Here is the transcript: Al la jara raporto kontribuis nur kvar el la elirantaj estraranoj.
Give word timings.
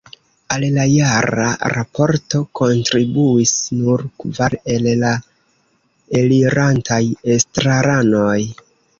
Al 0.53 0.63
la 0.75 0.83
jara 0.91 1.43
raporto 1.73 2.39
kontribuis 2.59 3.53
nur 3.81 4.03
kvar 4.23 4.55
el 4.75 4.87
la 5.01 5.11
elirantaj 6.21 6.99
estraranoj. 7.35 8.39